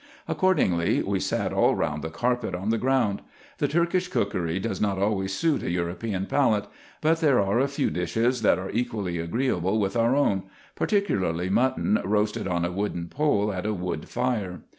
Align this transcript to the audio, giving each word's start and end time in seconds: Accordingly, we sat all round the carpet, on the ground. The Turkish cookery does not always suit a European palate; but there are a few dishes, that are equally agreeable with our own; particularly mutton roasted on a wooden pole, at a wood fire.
Accordingly, 0.27 1.03
we 1.03 1.19
sat 1.19 1.53
all 1.53 1.75
round 1.75 2.01
the 2.01 2.09
carpet, 2.09 2.55
on 2.55 2.71
the 2.71 2.79
ground. 2.79 3.21
The 3.59 3.67
Turkish 3.67 4.07
cookery 4.07 4.59
does 4.59 4.81
not 4.81 4.97
always 4.97 5.31
suit 5.31 5.61
a 5.61 5.69
European 5.69 6.25
palate; 6.25 6.65
but 7.01 7.19
there 7.21 7.39
are 7.39 7.59
a 7.59 7.67
few 7.67 7.91
dishes, 7.91 8.41
that 8.41 8.57
are 8.57 8.71
equally 8.71 9.19
agreeable 9.19 9.79
with 9.79 9.95
our 9.95 10.15
own; 10.15 10.41
particularly 10.75 11.51
mutton 11.51 11.99
roasted 12.03 12.47
on 12.47 12.65
a 12.65 12.71
wooden 12.71 13.09
pole, 13.09 13.53
at 13.53 13.67
a 13.67 13.75
wood 13.75 14.09
fire. 14.09 14.61